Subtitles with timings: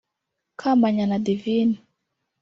[0.59, 1.75] Kamanyana Divine